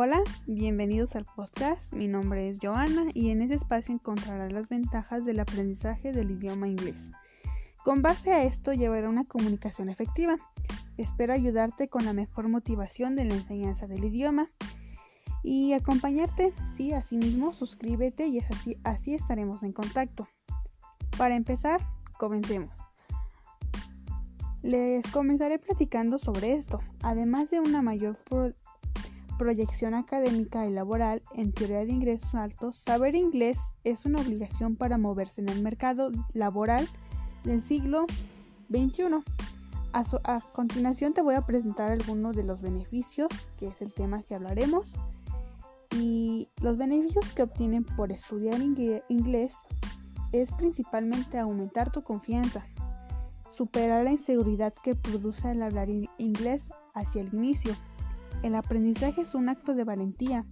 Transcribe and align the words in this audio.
Hola, 0.00 0.22
bienvenidos 0.46 1.16
al 1.16 1.24
podcast. 1.24 1.92
Mi 1.92 2.06
nombre 2.06 2.46
es 2.46 2.60
Joana 2.62 3.06
y 3.14 3.30
en 3.30 3.42
este 3.42 3.56
espacio 3.56 3.92
encontrarás 3.92 4.52
las 4.52 4.68
ventajas 4.68 5.24
del 5.24 5.40
aprendizaje 5.40 6.12
del 6.12 6.30
idioma 6.30 6.68
inglés. 6.68 7.10
Con 7.82 8.00
base 8.00 8.32
a 8.32 8.44
esto 8.44 8.72
llevaré 8.72 9.08
una 9.08 9.24
comunicación 9.24 9.88
efectiva. 9.88 10.36
Espero 10.98 11.32
ayudarte 11.32 11.88
con 11.88 12.04
la 12.04 12.12
mejor 12.12 12.48
motivación 12.48 13.16
de 13.16 13.24
la 13.24 13.34
enseñanza 13.34 13.88
del 13.88 14.04
idioma 14.04 14.46
y 15.42 15.72
acompañarte. 15.72 16.52
Sí, 16.70 16.92
asimismo, 16.92 17.52
suscríbete 17.52 18.28
y 18.28 18.38
así, 18.38 18.78
así 18.84 19.14
estaremos 19.14 19.64
en 19.64 19.72
contacto. 19.72 20.28
Para 21.16 21.34
empezar, 21.34 21.80
comencemos. 22.20 22.82
Les 24.62 25.04
comenzaré 25.08 25.58
platicando 25.58 26.18
sobre 26.18 26.52
esto, 26.52 26.80
además 27.02 27.50
de 27.50 27.58
una 27.58 27.82
mayor 27.82 28.16
proyección 29.38 29.94
académica 29.94 30.66
y 30.66 30.70
laboral 30.70 31.22
en 31.34 31.52
teoría 31.52 31.84
de 31.84 31.92
ingresos 31.92 32.34
altos, 32.34 32.76
saber 32.76 33.14
inglés 33.14 33.58
es 33.84 34.04
una 34.04 34.20
obligación 34.20 34.76
para 34.76 34.98
moverse 34.98 35.40
en 35.40 35.48
el 35.48 35.62
mercado 35.62 36.10
laboral 36.34 36.88
del 37.44 37.62
siglo 37.62 38.06
XXI. 38.70 39.22
A, 39.92 40.40
continuación 40.52 41.14
te 41.14 41.22
voy 41.22 41.34
a 41.34 41.46
presentar 41.46 41.90
algunos 41.90 42.36
de 42.36 42.44
los 42.44 42.60
beneficios, 42.60 43.48
que 43.58 43.68
es 43.68 43.80
el 43.80 43.94
tema 43.94 44.22
que 44.22 44.34
hablaremos. 44.34 44.96
Y 45.92 46.50
los 46.60 46.76
beneficios 46.76 47.32
que 47.32 47.42
obtienen 47.42 47.84
por 47.84 48.12
estudiar 48.12 48.60
inglés 48.60 49.64
es 50.32 50.52
principalmente 50.52 51.38
aumentar 51.38 51.90
tu 51.90 52.02
confianza, 52.02 52.66
superar 53.48 54.04
la 54.04 54.12
inseguridad 54.12 54.74
que 54.82 54.94
produce 54.94 55.50
el 55.50 55.62
hablar 55.62 55.88
inglés 56.18 56.70
hacia 56.94 57.22
el 57.22 57.32
inicio. 57.34 57.74
El 58.42 58.54
aprendizaje 58.54 59.22
es 59.22 59.34
un 59.34 59.48
acto 59.48 59.74
de 59.74 59.84
valentía 59.84 60.46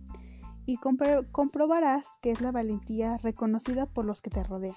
y 0.66 0.78
comprobarás 0.78 2.04
que 2.20 2.32
es 2.32 2.40
la 2.40 2.50
valentía 2.50 3.18
reconocida 3.18 3.86
por 3.86 4.04
los 4.04 4.20
que 4.20 4.30
te 4.30 4.42
rodean. 4.42 4.76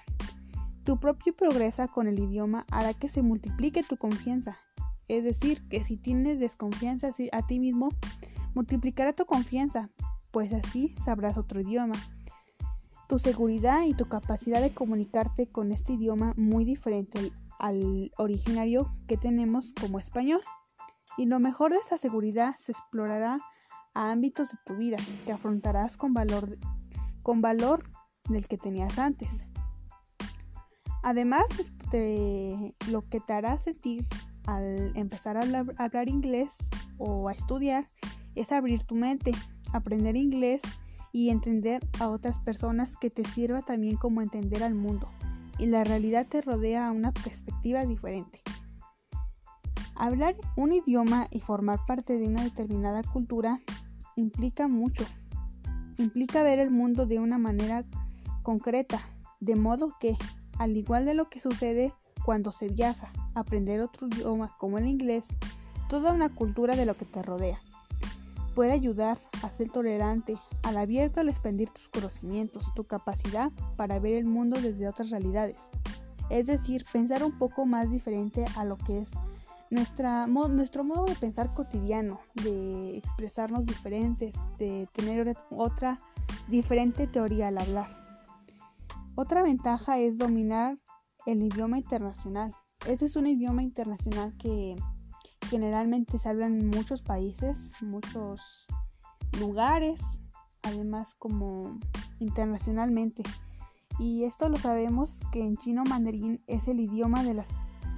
Tu 0.84 0.98
propio 0.98 1.34
progresa 1.34 1.88
con 1.88 2.06
el 2.06 2.18
idioma 2.18 2.64
hará 2.70 2.94
que 2.94 3.08
se 3.08 3.22
multiplique 3.22 3.82
tu 3.82 3.96
confianza. 3.96 4.58
Es 5.08 5.24
decir, 5.24 5.66
que 5.68 5.82
si 5.82 5.96
tienes 5.96 6.38
desconfianza 6.38 7.10
a 7.32 7.46
ti 7.46 7.58
mismo, 7.58 7.88
multiplicará 8.54 9.12
tu 9.12 9.26
confianza, 9.26 9.90
pues 10.30 10.52
así 10.52 10.94
sabrás 11.04 11.36
otro 11.36 11.60
idioma. 11.60 11.96
Tu 13.08 13.18
seguridad 13.18 13.82
y 13.86 13.94
tu 13.94 14.06
capacidad 14.06 14.60
de 14.60 14.72
comunicarte 14.72 15.48
con 15.48 15.72
este 15.72 15.94
idioma 15.94 16.32
muy 16.36 16.64
diferente 16.64 17.32
al 17.58 18.12
originario 18.16 18.94
que 19.08 19.16
tenemos 19.16 19.74
como 19.78 19.98
español. 19.98 20.40
Y 21.16 21.26
lo 21.26 21.40
mejor 21.40 21.72
de 21.72 21.78
esa 21.78 21.98
seguridad 21.98 22.54
se 22.58 22.72
explorará 22.72 23.40
a 23.94 24.10
ámbitos 24.12 24.52
de 24.52 24.58
tu 24.64 24.76
vida 24.76 24.98
que 25.24 25.32
afrontarás 25.32 25.96
con 25.96 26.14
valor, 26.14 26.58
con 27.22 27.40
valor 27.40 27.90
del 28.28 28.46
que 28.46 28.56
tenías 28.56 28.98
antes. 28.98 29.44
Además 31.02 31.46
de 31.90 32.74
lo 32.88 33.08
que 33.08 33.20
te 33.20 33.32
hará 33.32 33.58
sentir 33.58 34.04
al 34.46 34.96
empezar 34.96 35.36
a 35.36 35.42
hablar 35.78 36.08
inglés 36.08 36.58
o 36.98 37.28
a 37.28 37.32
estudiar 37.32 37.88
es 38.34 38.52
abrir 38.52 38.84
tu 38.84 38.94
mente, 38.94 39.32
aprender 39.72 40.16
inglés 40.16 40.60
y 41.12 41.30
entender 41.30 41.86
a 41.98 42.08
otras 42.08 42.38
personas 42.38 42.96
que 42.96 43.10
te 43.10 43.24
sirva 43.24 43.62
también 43.62 43.96
como 43.96 44.22
entender 44.22 44.62
al 44.62 44.74
mundo 44.74 45.10
y 45.60 45.66
la 45.66 45.84
realidad 45.84 46.26
te 46.26 46.40
rodea 46.40 46.86
a 46.86 46.90
una 46.90 47.12
perspectiva 47.12 47.84
diferente. 47.84 48.42
Hablar 50.00 50.34
un 50.56 50.72
idioma 50.72 51.26
y 51.30 51.40
formar 51.40 51.84
parte 51.86 52.16
de 52.16 52.26
una 52.26 52.42
determinada 52.42 53.02
cultura 53.02 53.60
implica 54.16 54.66
mucho. 54.66 55.04
Implica 55.98 56.42
ver 56.42 56.58
el 56.58 56.70
mundo 56.70 57.04
de 57.04 57.18
una 57.18 57.36
manera 57.36 57.84
concreta, 58.42 58.98
de 59.40 59.56
modo 59.56 59.92
que, 60.00 60.16
al 60.58 60.74
igual 60.74 61.04
de 61.04 61.12
lo 61.12 61.28
que 61.28 61.38
sucede 61.38 61.92
cuando 62.24 62.50
se 62.50 62.68
viaja, 62.68 63.12
aprender 63.34 63.82
otro 63.82 64.06
idioma 64.06 64.56
como 64.56 64.78
el 64.78 64.86
inglés, 64.86 65.36
toda 65.90 66.14
una 66.14 66.30
cultura 66.30 66.76
de 66.76 66.86
lo 66.86 66.96
que 66.96 67.04
te 67.04 67.22
rodea. 67.22 67.60
Puede 68.54 68.72
ayudar 68.72 69.18
a 69.42 69.50
ser 69.50 69.70
tolerante, 69.70 70.38
al 70.62 70.78
abierto 70.78 71.20
al 71.20 71.28
expandir 71.28 71.68
tus 71.68 71.90
conocimientos, 71.90 72.72
tu 72.74 72.84
capacidad 72.84 73.52
para 73.76 73.98
ver 73.98 74.14
el 74.14 74.24
mundo 74.24 74.58
desde 74.62 74.88
otras 74.88 75.10
realidades. 75.10 75.68
Es 76.30 76.46
decir, 76.46 76.86
pensar 76.90 77.22
un 77.22 77.36
poco 77.38 77.66
más 77.66 77.90
diferente 77.90 78.46
a 78.56 78.64
lo 78.64 78.78
que 78.78 79.00
es 79.00 79.12
nuestra, 79.70 80.26
nuestro 80.26 80.84
modo 80.84 81.06
de 81.06 81.14
pensar 81.14 81.54
cotidiano, 81.54 82.20
de 82.34 82.96
expresarnos 82.96 83.66
diferentes, 83.66 84.34
de 84.58 84.88
tener 84.92 85.36
otra 85.50 85.98
diferente 86.48 87.06
teoría 87.06 87.48
al 87.48 87.58
hablar. 87.58 87.88
Otra 89.14 89.42
ventaja 89.42 89.98
es 89.98 90.18
dominar 90.18 90.78
el 91.26 91.42
idioma 91.42 91.78
internacional. 91.78 92.54
Este 92.86 93.04
es 93.04 93.16
un 93.16 93.26
idioma 93.26 93.62
internacional 93.62 94.34
que 94.38 94.76
generalmente 95.48 96.18
se 96.18 96.28
habla 96.28 96.46
en 96.46 96.68
muchos 96.68 97.02
países, 97.02 97.72
muchos 97.80 98.66
lugares, 99.38 100.20
además 100.62 101.14
como 101.14 101.78
internacionalmente. 102.18 103.22
Y 103.98 104.24
esto 104.24 104.48
lo 104.48 104.58
sabemos 104.58 105.20
que 105.30 105.42
en 105.42 105.56
chino 105.56 105.84
mandarín 105.84 106.42
es 106.46 106.68
el 106.68 106.80
idioma 106.80 107.22
de 107.22 107.34
las 107.34 107.48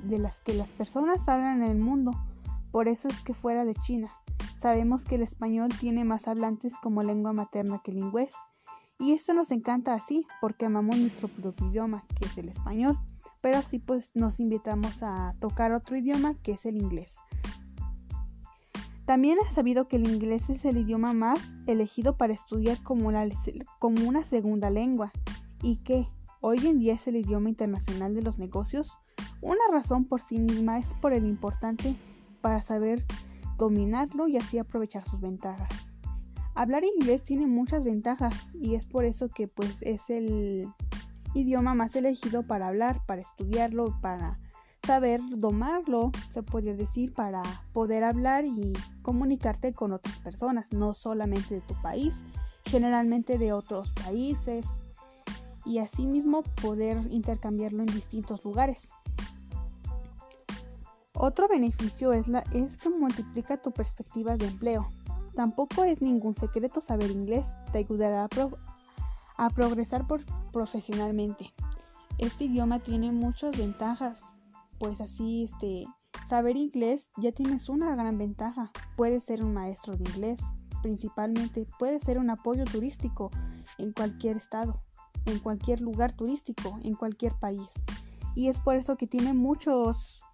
de 0.02 0.18
las 0.18 0.40
que 0.40 0.54
las 0.54 0.72
personas 0.72 1.28
hablan 1.28 1.62
en 1.62 1.70
el 1.70 1.78
mundo, 1.78 2.12
por 2.70 2.88
eso 2.88 3.08
es 3.08 3.20
que 3.20 3.34
fuera 3.34 3.64
de 3.64 3.74
China. 3.74 4.10
Sabemos 4.56 5.04
que 5.04 5.16
el 5.16 5.22
español 5.22 5.70
tiene 5.80 6.04
más 6.04 6.28
hablantes 6.28 6.74
como 6.82 7.02
lengua 7.02 7.32
materna 7.32 7.80
que 7.82 7.90
el 7.90 7.98
inglés, 7.98 8.34
y 8.98 9.12
eso 9.12 9.34
nos 9.34 9.50
encanta 9.50 9.94
así, 9.94 10.26
porque 10.40 10.66
amamos 10.66 10.96
nuestro 10.98 11.28
propio 11.28 11.68
idioma, 11.68 12.04
que 12.16 12.26
es 12.26 12.38
el 12.38 12.48
español, 12.48 12.98
pero 13.40 13.58
así 13.58 13.80
pues 13.80 14.12
nos 14.14 14.38
invitamos 14.38 15.02
a 15.02 15.34
tocar 15.40 15.72
otro 15.72 15.96
idioma, 15.96 16.34
que 16.42 16.52
es 16.52 16.66
el 16.66 16.76
inglés. 16.76 17.16
También 19.04 19.36
has 19.44 19.52
sabido 19.52 19.88
que 19.88 19.96
el 19.96 20.08
inglés 20.08 20.48
es 20.48 20.64
el 20.64 20.76
idioma 20.76 21.12
más 21.12 21.54
elegido 21.66 22.16
para 22.16 22.32
estudiar 22.32 22.80
como, 22.84 23.10
como 23.80 24.08
una 24.08 24.24
segunda 24.24 24.70
lengua. 24.70 25.10
Y 25.60 25.78
que 25.78 26.08
hoy 26.40 26.66
en 26.68 26.78
día 26.78 26.94
es 26.94 27.08
el 27.08 27.16
idioma 27.16 27.48
internacional 27.48 28.14
de 28.14 28.22
los 28.22 28.38
negocios 28.38 28.96
una 29.42 29.60
razón 29.70 30.06
por 30.06 30.20
sí 30.20 30.38
misma 30.38 30.78
es 30.78 30.94
por 30.94 31.12
el 31.12 31.26
importante 31.26 31.94
para 32.40 32.62
saber 32.62 33.04
dominarlo 33.58 34.28
y 34.28 34.38
así 34.38 34.58
aprovechar 34.58 35.04
sus 35.04 35.20
ventajas. 35.20 35.94
Hablar 36.54 36.84
inglés 36.84 37.22
tiene 37.22 37.46
muchas 37.46 37.84
ventajas 37.84 38.54
y 38.54 38.74
es 38.74 38.86
por 38.86 39.04
eso 39.04 39.28
que 39.28 39.48
pues 39.48 39.82
es 39.82 40.08
el 40.10 40.68
idioma 41.34 41.74
más 41.74 41.96
elegido 41.96 42.46
para 42.46 42.68
hablar, 42.68 43.04
para 43.06 43.22
estudiarlo, 43.22 43.98
para 44.00 44.38
saber 44.84 45.20
domarlo, 45.38 46.10
se 46.28 46.42
podría 46.42 46.74
decir, 46.74 47.12
para 47.12 47.42
poder 47.72 48.04
hablar 48.04 48.44
y 48.44 48.72
comunicarte 49.02 49.72
con 49.72 49.92
otras 49.92 50.18
personas, 50.18 50.72
no 50.72 50.92
solamente 50.92 51.54
de 51.54 51.60
tu 51.60 51.74
país, 51.82 52.24
generalmente 52.64 53.38
de 53.38 53.52
otros 53.52 53.92
países 53.92 54.80
y 55.64 55.78
asimismo 55.78 56.42
poder 56.60 56.98
intercambiarlo 57.10 57.82
en 57.82 57.94
distintos 57.94 58.44
lugares. 58.44 58.92
Otro 61.24 61.46
beneficio 61.46 62.12
es, 62.12 62.26
la, 62.26 62.40
es 62.50 62.76
que 62.76 62.90
multiplica 62.90 63.56
tu 63.56 63.70
perspectivas 63.70 64.40
de 64.40 64.48
empleo. 64.48 64.90
Tampoco 65.36 65.84
es 65.84 66.02
ningún 66.02 66.34
secreto 66.34 66.80
saber 66.80 67.12
inglés, 67.12 67.54
te 67.70 67.78
ayudará 67.78 68.28
a, 69.36 69.50
progresar 69.50 70.04
profesionalmente. 70.52 71.54
Este 72.18 72.46
idioma 72.46 72.80
tiene 72.80 73.12
muchas 73.12 73.56
ventajas, 73.56 74.34
pues 74.80 75.00
así 75.00 75.44
este, 75.44 75.86
saber 76.26 76.56
inglés 76.56 77.08
ya 77.18 77.30
tienes 77.30 77.68
una 77.68 77.94
gran 77.94 78.18
ventaja. 78.18 78.72
Puedes 78.96 79.22
ser 79.22 79.44
un 79.44 79.54
maestro 79.54 79.96
de 79.96 80.02
inglés, 80.10 80.42
principalmente 80.82 81.68
puedes 81.78 82.02
ser 82.02 82.18
un 82.18 82.30
apoyo 82.30 82.64
turístico 82.64 83.30
en 83.78 83.92
cualquier 83.92 84.38
estado, 84.38 84.82
en 85.26 85.38
cualquier 85.38 85.82
lugar 85.82 86.14
turístico, 86.14 86.80
en 86.82 86.96
cualquier 86.96 87.38
país. 87.38 87.74
Y 88.34 88.48
es 88.48 88.58
por 88.58 88.74
eso 88.74 88.96
que 88.96 89.06
tiene 89.06 89.34
muchos 89.34 90.24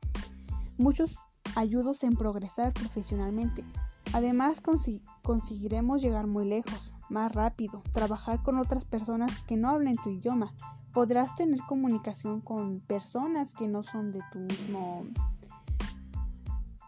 muchos 0.78 1.18
ayudos 1.56 2.04
en 2.04 2.16
progresar 2.16 2.72
profesionalmente. 2.72 3.64
Además 4.12 4.62
conseguiremos 5.22 6.00
llegar 6.00 6.26
muy 6.26 6.46
lejos, 6.46 6.94
más 7.10 7.32
rápido, 7.32 7.82
trabajar 7.92 8.42
con 8.42 8.58
otras 8.58 8.84
personas 8.84 9.42
que 9.42 9.56
no 9.56 9.68
hablen 9.68 9.96
tu 9.96 10.10
idioma. 10.10 10.54
Podrás 10.94 11.34
tener 11.34 11.60
comunicación 11.68 12.40
con 12.40 12.80
personas 12.80 13.52
que 13.52 13.68
no 13.68 13.82
son 13.82 14.12
de 14.12 14.20
tu 14.32 14.38
mismo... 14.38 15.04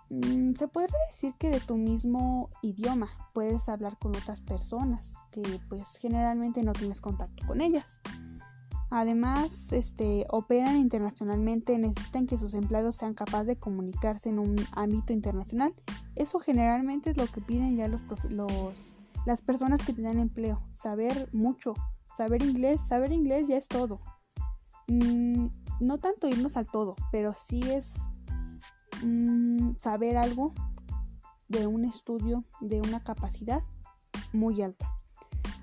Mm, 0.09 0.55
se 0.57 0.67
puede 0.67 0.89
decir 1.09 1.35
que 1.39 1.51
de 1.51 1.61
tu 1.61 1.77
mismo 1.77 2.51
idioma 2.63 3.09
puedes 3.33 3.69
hablar 3.69 3.97
con 3.99 4.17
otras 4.17 4.41
personas 4.41 5.19
que 5.31 5.61
pues 5.69 5.97
generalmente 5.97 6.65
no 6.65 6.73
tienes 6.73 7.01
contacto 7.01 7.47
con 7.47 7.61
ellas. 7.61 8.01
Además, 8.91 9.73
este, 9.73 10.27
operan 10.31 10.77
internacionalmente, 10.77 11.79
necesitan 11.79 12.27
que 12.27 12.37
sus 12.37 12.55
empleados 12.55 12.97
sean 12.97 13.15
capaces 13.15 13.47
de 13.47 13.57
comunicarse 13.57 14.29
en 14.29 14.39
un 14.39 14.57
ámbito 14.73 15.13
internacional. 15.13 15.73
Eso 16.17 16.41
generalmente 16.41 17.11
es 17.11 17.17
lo 17.17 17.27
que 17.27 17.41
piden 17.41 17.77
ya 17.77 17.87
los, 17.87 18.03
los 18.31 18.97
las 19.27 19.43
personas 19.43 19.83
que 19.83 19.93
te 19.93 20.03
dan 20.03 20.19
empleo, 20.19 20.63
saber 20.71 21.29
mucho, 21.33 21.75
saber 22.17 22.43
inglés, 22.43 22.81
saber 22.81 23.13
inglés 23.13 23.49
ya 23.49 23.57
es 23.57 23.69
todo. 23.69 24.01
Mm, 24.89 25.49
no 25.81 25.99
tanto 25.99 26.29
irnos 26.29 26.57
al 26.57 26.67
todo, 26.67 26.97
pero 27.13 27.35
sí 27.35 27.63
es 27.71 28.03
mm, 29.05 29.77
saber 29.77 30.17
algo 30.17 30.55
de 31.49 31.67
un 31.67 31.85
estudio, 31.85 32.45
de 32.61 32.81
una 32.81 33.03
capacidad 33.03 33.63
muy 34.33 34.63
alta. 34.63 35.00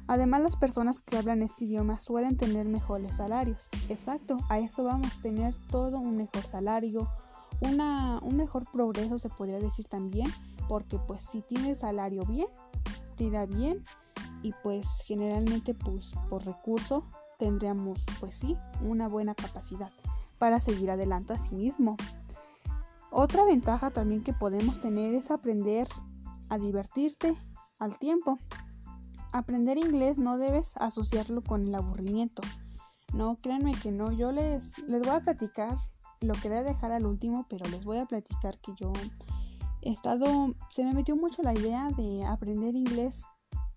Además, 0.08 0.42
las 0.42 0.56
personas 0.56 1.02
que 1.02 1.18
hablan 1.18 1.42
este 1.42 1.66
idioma 1.66 2.00
suelen 2.00 2.38
tener 2.38 2.66
mejores 2.66 3.18
salarios. 3.18 3.70
Exacto, 3.90 4.38
a 4.50 4.60
eso 4.60 4.84
vamos, 4.84 5.18
a 5.18 5.22
tener 5.22 5.54
todo 5.70 6.00
un 6.00 6.16
mejor 6.16 6.44
salario, 6.44 7.10
una, 7.62 8.20
un 8.22 8.38
mejor 8.38 8.66
progreso 8.72 9.20
se 9.20 9.30
podría 9.30 9.60
decir 9.60 9.88
también, 9.88 10.32
porque 10.70 10.98
pues 11.00 11.24
si 11.24 11.42
tienes 11.42 11.80
salario 11.80 12.24
bien, 12.26 12.48
te 13.16 13.26
irá 13.26 13.46
bien 13.46 13.84
y 14.44 14.54
pues 14.64 15.02
generalmente 15.06 15.74
pues 15.74 16.14
por 16.30 16.46
recurso 16.46 17.04
tendríamos 17.38 18.06
pues 18.20 18.36
sí 18.36 18.56
una 18.82 19.08
buena 19.08 19.36
capacidad 19.36 19.92
para 20.38 20.60
seguir 20.60 20.92
adelante 20.92 21.34
a 21.34 21.38
sí 21.38 21.56
mismo. 21.56 21.98
Otra 23.12 23.44
ventaja 23.44 23.92
también 23.92 24.24
que 24.24 24.34
podemos 24.34 24.80
tener 24.80 25.14
es 25.16 25.32
aprender 25.32 25.88
a 26.50 26.58
divertirte 26.58 27.36
al 27.80 27.98
tiempo. 27.98 28.38
Aprender 29.38 29.78
inglés 29.78 30.18
no 30.18 30.40
debes 30.40 30.74
asociarlo 30.78 31.44
con 31.44 31.68
el 31.68 31.76
aburrimiento. 31.76 32.42
No, 33.14 33.38
créanme 33.40 33.76
que 33.76 33.92
no. 33.92 34.12
Yo 34.12 34.32
les, 34.32 34.80
les 34.80 35.02
voy 35.02 35.12
a 35.12 35.20
platicar, 35.20 35.78
lo 36.22 36.34
quería 36.34 36.64
dejar 36.64 36.92
al 36.92 37.06
último, 37.06 37.46
pero 37.48 37.68
les 37.68 37.86
voy 37.86 38.00
a 38.00 38.06
platicar 38.06 38.58
que 38.60 38.74
yo 38.80 38.92
he 39.84 39.92
estado, 39.92 40.56
se 40.72 40.84
me 40.84 40.94
metió 40.94 41.16
mucho 41.16 41.44
la 41.44 41.54
idea 41.54 41.90
de 41.96 42.26
aprender 42.26 42.76
inglés 42.76 43.26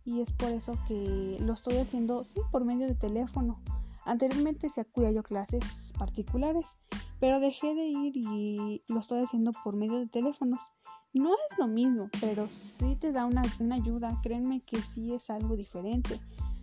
y 0.02 0.22
es 0.22 0.32
por 0.32 0.48
eso 0.48 0.72
que 0.88 1.36
lo 1.40 1.52
estoy 1.52 1.76
haciendo, 1.76 2.24
sí, 2.24 2.40
por 2.50 2.64
medio 2.64 2.86
de 2.86 2.94
teléfono. 2.94 3.60
Anteriormente 4.06 4.70
se 4.70 4.80
acudía 4.80 5.10
yo 5.10 5.20
a 5.20 5.24
clases 5.24 5.92
particulares, 5.98 6.78
pero 7.20 7.38
dejé 7.38 7.74
de 7.74 7.84
ir 7.84 8.16
y 8.16 8.82
lo 8.88 9.00
estoy 9.00 9.22
haciendo 9.22 9.52
por 9.62 9.76
medio 9.76 9.98
de 9.98 10.06
teléfonos. 10.06 10.62
No 11.12 11.30
es 11.34 11.58
lo 11.58 11.66
mismo, 11.66 12.08
pero 12.20 12.48
sí 12.48 12.94
te 12.94 13.10
da 13.10 13.26
una, 13.26 13.42
ayuda. 13.72 14.16
Créanme 14.22 14.60
que 14.60 14.80
sí 14.80 15.12
es 15.12 15.28
algo 15.28 15.56
diferente. 15.56 16.20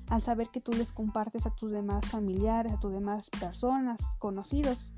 Al 0.08 0.22
saber 0.22 0.48
que 0.50 0.62
tú 0.62 0.72
les 0.72 0.94
compartes 0.94 1.46
a 1.46 1.54
tus 1.54 1.72
demás 1.72 2.10
familiares, 2.12 2.72
a 2.72 2.80
tus 2.80 2.94
demás 2.94 3.30
personas, 3.30 4.16
conocidos, 4.20 4.94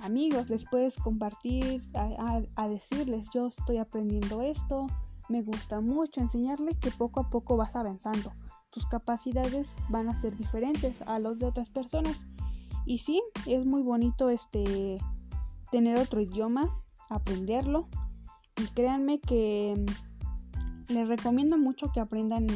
amigos, 0.00 0.50
les 0.50 0.66
puedes 0.66 0.98
compartir, 0.98 1.82
a, 1.94 2.68
decirles, 2.68 3.30
yo 3.32 3.46
estoy 3.46 3.78
aprendiendo 3.78 4.42
esto, 4.42 4.86
me 5.30 5.40
gusta 5.40 5.80
mucho, 5.80 6.20
enseñarles 6.20 6.76
que 6.76 6.90
poco 6.90 7.20
a 7.20 7.30
poco 7.30 7.56
vas 7.56 7.76
avanzando. 7.76 8.34
Tus 8.68 8.84
capacidades 8.84 9.76
van 9.88 10.10
a 10.10 10.14
ser 10.14 10.36
diferentes 10.36 11.00
a 11.02 11.18
los 11.20 11.38
de 11.38 11.46
otras 11.46 11.70
personas. 11.70 12.26
Y 12.84 12.98
sí, 12.98 13.22
es 13.46 13.64
muy 13.64 13.80
bonito 13.80 14.28
este 14.28 14.98
tener 15.70 15.98
otro 15.98 16.20
idioma, 16.20 16.68
aprenderlo 17.08 17.88
y 18.56 18.66
créanme 18.68 19.20
que 19.20 19.74
mm, 19.76 20.92
les 20.92 21.08
recomiendo 21.08 21.58
mucho 21.58 21.90
que 21.92 22.00
aprendan, 22.00 22.46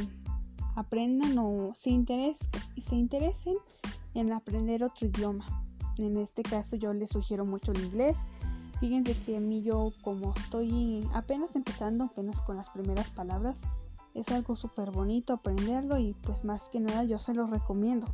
aprendan 0.76 1.36
o 1.38 1.72
se, 1.74 1.90
se 2.80 2.96
interesen 2.96 3.54
en 4.14 4.32
aprender 4.32 4.84
otro 4.84 5.06
idioma. 5.06 5.44
En 5.98 6.16
este 6.16 6.42
caso 6.42 6.76
yo 6.76 6.92
les 6.92 7.10
sugiero 7.10 7.44
mucho 7.44 7.72
el 7.72 7.84
inglés. 7.84 8.26
Fíjense 8.80 9.16
que 9.20 9.36
a 9.36 9.40
mí 9.40 9.62
yo 9.62 9.92
como 10.02 10.32
estoy 10.34 11.06
apenas 11.12 11.56
empezando, 11.56 12.04
apenas 12.04 12.42
con 12.42 12.56
las 12.56 12.70
primeras 12.70 13.08
palabras, 13.10 13.62
es 14.14 14.28
algo 14.28 14.56
súper 14.56 14.90
bonito 14.90 15.32
aprenderlo 15.32 15.98
y 15.98 16.14
pues 16.14 16.44
más 16.44 16.68
que 16.68 16.80
nada 16.80 17.04
yo 17.04 17.18
se 17.18 17.34
lo 17.34 17.46
recomiendo. 17.46 18.06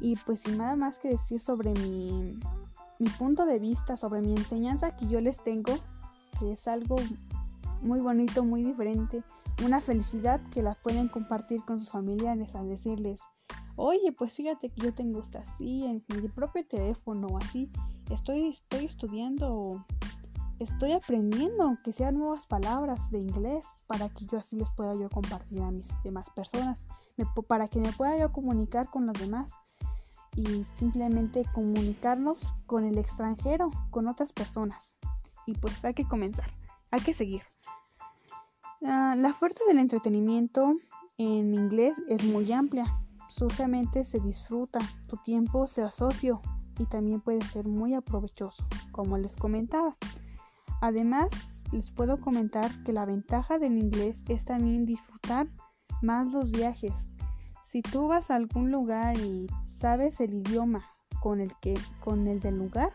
Y 0.00 0.16
pues 0.16 0.40
sin 0.40 0.58
nada 0.58 0.76
más 0.76 0.98
que 0.98 1.08
decir 1.08 1.40
sobre 1.40 1.72
mi, 1.72 2.38
mi 2.98 3.08
punto 3.10 3.46
de 3.46 3.58
vista, 3.58 3.96
sobre 3.96 4.22
mi 4.22 4.32
enseñanza 4.32 4.94
que 4.94 5.06
yo 5.06 5.20
les 5.20 5.42
tengo, 5.42 5.72
que 6.38 6.52
es 6.52 6.68
algo 6.68 6.96
muy 7.84 8.00
bonito, 8.00 8.44
muy 8.44 8.64
diferente, 8.64 9.22
una 9.62 9.80
felicidad 9.80 10.40
que 10.50 10.62
la 10.62 10.74
pueden 10.74 11.08
compartir 11.08 11.62
con 11.64 11.78
sus 11.78 11.90
familiares 11.90 12.54
al 12.54 12.68
decirles, 12.68 13.20
oye, 13.76 14.12
pues 14.12 14.34
fíjate 14.34 14.70
que 14.70 14.80
yo 14.80 14.94
tengo 14.94 15.20
esta 15.20 15.40
así 15.40 15.84
en 15.84 16.04
mi 16.20 16.28
propio 16.28 16.66
teléfono, 16.66 17.38
así, 17.38 17.70
estoy, 18.10 18.48
estoy 18.48 18.86
estudiando, 18.86 19.84
estoy 20.58 20.92
aprendiendo 20.92 21.78
que 21.84 21.92
sean 21.92 22.18
nuevas 22.18 22.46
palabras 22.46 23.10
de 23.10 23.20
inglés 23.20 23.82
para 23.86 24.08
que 24.08 24.24
yo 24.26 24.38
así 24.38 24.56
les 24.56 24.70
pueda 24.70 24.94
yo 24.94 25.08
compartir 25.10 25.60
a 25.60 25.70
mis 25.70 25.90
demás 26.02 26.30
personas, 26.30 26.88
para 27.48 27.68
que 27.68 27.80
me 27.80 27.92
pueda 27.92 28.18
yo 28.18 28.32
comunicar 28.32 28.90
con 28.90 29.06
los 29.06 29.14
demás 29.18 29.52
y 30.36 30.64
simplemente 30.74 31.44
comunicarnos 31.52 32.54
con 32.66 32.84
el 32.84 32.98
extranjero, 32.98 33.70
con 33.90 34.08
otras 34.08 34.32
personas 34.32 34.96
y 35.46 35.54
pues 35.54 35.84
hay 35.84 35.94
que 35.94 36.06
comenzar, 36.06 36.50
hay 36.90 37.00
que 37.00 37.14
seguir. 37.14 37.42
Ah, 38.84 39.14
la 39.16 39.32
fuerza 39.32 39.64
del 39.66 39.78
entretenimiento 39.78 40.76
en 41.16 41.54
inglés 41.54 41.96
es 42.08 42.24
muy 42.24 42.52
amplia. 42.52 42.84
Surgamente 43.28 44.04
se 44.04 44.20
disfruta, 44.20 44.78
tu 45.08 45.16
tiempo 45.16 45.66
se 45.66 45.82
asocia 45.82 46.40
y 46.78 46.86
también 46.86 47.20
puede 47.20 47.44
ser 47.44 47.66
muy 47.66 47.94
aprovechoso, 47.94 48.66
como 48.92 49.16
les 49.16 49.36
comentaba. 49.36 49.96
Además, 50.80 51.64
les 51.72 51.90
puedo 51.90 52.20
comentar 52.20 52.82
que 52.84 52.92
la 52.92 53.06
ventaja 53.06 53.58
del 53.58 53.78
inglés 53.78 54.22
es 54.28 54.44
también 54.44 54.84
disfrutar 54.84 55.48
más 56.02 56.32
los 56.32 56.50
viajes. 56.50 57.08
Si 57.62 57.82
tú 57.82 58.08
vas 58.08 58.30
a 58.30 58.36
algún 58.36 58.70
lugar 58.70 59.16
y 59.16 59.48
sabes 59.72 60.20
el 60.20 60.34
idioma 60.34 60.84
con 61.20 61.40
el 61.40 61.52
que 61.60 61.74
con 62.00 62.26
el 62.26 62.40
del 62.40 62.58
lugar, 62.58 62.92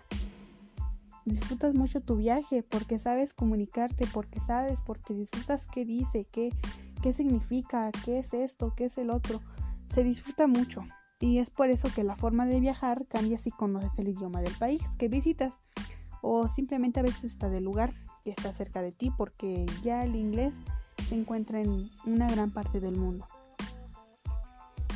disfrutas 1.29 1.73
mucho 1.75 2.01
tu 2.01 2.17
viaje 2.17 2.63
porque 2.63 2.99
sabes 2.99 3.33
comunicarte, 3.33 4.05
porque 4.13 4.39
sabes, 4.39 4.81
porque 4.81 5.13
disfrutas 5.13 5.67
qué 5.67 5.85
dice, 5.85 6.25
qué, 6.25 6.51
qué 7.01 7.13
significa, 7.13 7.91
qué 8.03 8.19
es 8.19 8.33
esto, 8.33 8.73
qué 8.75 8.85
es 8.85 8.97
el 8.97 9.09
otro. 9.09 9.41
Se 9.85 10.03
disfruta 10.03 10.47
mucho. 10.47 10.83
Y 11.21 11.39
es 11.39 11.49
por 11.49 11.69
eso 11.69 11.89
que 11.93 12.03
la 12.03 12.15
forma 12.15 12.45
de 12.45 12.59
viajar 12.59 13.05
cambia 13.07 13.37
si 13.37 13.51
conoces 13.51 13.97
el 13.99 14.07
idioma 14.07 14.41
del 14.41 14.53
país 14.53 14.81
que 14.97 15.09
visitas 15.09 15.61
o 16.21 16.47
simplemente 16.47 16.99
a 16.99 17.03
veces 17.03 17.25
está 17.25 17.49
del 17.49 17.63
lugar 17.63 17.91
que 18.23 18.31
está 18.31 18.51
cerca 18.51 18.81
de 18.81 18.91
ti 18.91 19.11
porque 19.17 19.65
ya 19.81 20.03
el 20.03 20.15
inglés 20.15 20.53
se 21.07 21.15
encuentra 21.15 21.59
en 21.61 21.89
una 22.05 22.29
gran 22.29 22.51
parte 22.51 22.79
del 22.79 22.95
mundo. 22.95 23.25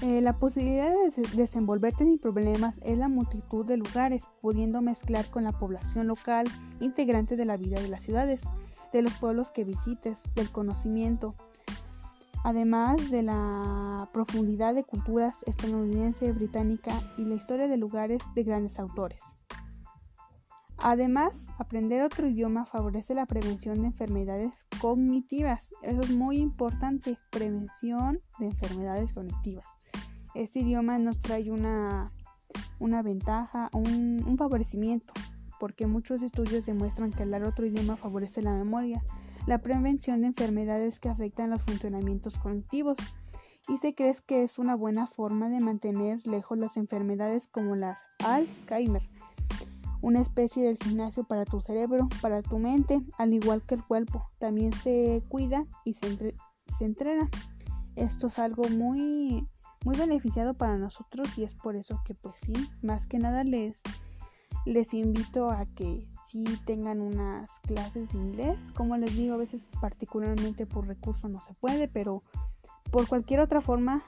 Eh, 0.01 0.21
la 0.21 0.37
posibilidad 0.37 0.91
de 0.91 1.21
desenvolverte 1.33 2.03
sin 2.03 2.19
problemas 2.19 2.77
es 2.83 2.97
la 2.97 3.07
multitud 3.07 3.65
de 3.65 3.77
lugares, 3.77 4.27
pudiendo 4.41 4.81
mezclar 4.81 5.25
con 5.27 5.43
la 5.43 5.53
población 5.53 6.07
local 6.07 6.47
integrante 6.81 7.35
de 7.35 7.45
la 7.45 7.57
vida 7.57 7.79
de 7.79 7.87
las 7.87 8.03
ciudades, 8.03 8.43
de 8.91 9.01
los 9.01 9.13
pueblos 9.13 9.51
que 9.51 9.63
visites, 9.63 10.23
del 10.35 10.49
conocimiento, 10.49 11.35
además 12.43 13.09
de 13.09 13.23
la 13.23 14.09
profundidad 14.11 14.75
de 14.75 14.83
culturas 14.83 15.43
estadounidense, 15.47 16.31
británica 16.33 16.93
y 17.17 17.23
la 17.23 17.35
historia 17.35 17.67
de 17.67 17.77
lugares 17.77 18.21
de 18.35 18.43
grandes 18.43 18.79
autores. 18.79 19.35
Además, 20.85 21.47
aprender 21.59 22.01
otro 22.01 22.27
idioma 22.27 22.65
favorece 22.65 23.13
la 23.13 23.25
prevención 23.25 23.79
de 23.79 23.87
enfermedades 23.87 24.65
cognitivas. 24.81 25.73
Eso 25.81 26.01
es 26.01 26.11
muy 26.11 26.39
importante, 26.39 27.17
prevención 27.31 28.19
de 28.37 28.47
enfermedades 28.47 29.13
cognitivas. 29.13 29.65
Este 30.35 30.59
idioma 30.59 30.99
nos 30.99 31.19
trae 31.19 31.49
una, 31.49 32.11
ventaja, 33.01 33.69
un, 33.71 34.25
un 34.27 34.37
favorecimiento, 34.37 35.13
porque 35.57 35.87
muchos 35.87 36.21
estudios 36.21 36.65
demuestran 36.65 37.13
que 37.13 37.23
hablar 37.23 37.45
otro 37.45 37.65
idioma 37.65 37.95
favorece 37.95 38.41
la 38.41 38.53
memoria, 38.53 39.01
la 39.47 39.59
prevención 39.59 40.19
de 40.19 40.27
enfermedades 40.27 40.99
que 40.99 41.07
afectan 41.07 41.49
los 41.49 41.61
funcionamientos 41.61 42.37
cognitivos 42.37 42.97
y 43.69 43.77
se 43.77 43.95
cree 43.95 44.13
que 44.25 44.43
es 44.43 44.59
una 44.59 44.75
buena 44.75 45.07
forma 45.07 45.47
de 45.47 45.61
mantener 45.61 46.19
lejos 46.27 46.57
las 46.57 46.75
enfermedades 46.75 47.47
como 47.47 47.77
las 47.77 48.03
Alzheimer, 48.19 49.09
una 50.03 50.19
especie 50.19 50.63
del 50.65 50.77
gimnasio 50.77 51.23
para 51.23 51.45
tu 51.45 51.61
cerebro, 51.61 52.09
para 52.21 52.41
tu 52.41 52.59
mente, 52.59 53.01
al 53.17 53.33
igual 53.33 53.63
que 53.63 53.75
el 53.75 53.83
cuerpo. 53.83 54.29
También 54.37 54.73
se 54.73 55.23
cuida 55.29 55.65
y 55.85 55.93
se, 55.93 56.35
se 56.77 56.85
entrena. 56.85 57.29
Esto 57.95 58.27
es 58.27 58.37
algo 58.37 58.67
muy, 58.67 59.47
muy 59.85 59.97
beneficiado 59.97 60.55
para 60.55 60.77
nosotros 60.77 61.37
y 61.37 61.43
es 61.43 61.55
por 61.55 61.77
eso 61.77 62.01
que 62.03 62.15
pues 62.15 62.35
sí, 62.35 62.53
más 62.81 63.05
que 63.05 63.17
nada 63.17 63.45
les, 63.45 63.81
les 64.65 64.93
invito 64.93 65.49
a 65.49 65.65
que 65.67 66.05
sí 66.21 66.43
tengan 66.65 66.99
unas 66.99 67.59
clases 67.61 68.11
de 68.11 68.17
inglés. 68.17 68.73
Como 68.75 68.97
les 68.97 69.15
digo, 69.15 69.35
a 69.35 69.37
veces 69.37 69.69
particularmente 69.79 70.65
por 70.65 70.85
recurso 70.85 71.29
no 71.29 71.41
se 71.43 71.53
puede, 71.53 71.87
pero 71.87 72.23
por 72.91 73.07
cualquier 73.07 73.39
otra 73.39 73.61
forma 73.61 74.03